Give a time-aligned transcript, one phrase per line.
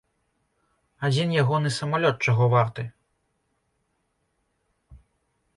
[1.09, 2.87] Адзін ягоны самалёт чаго варты!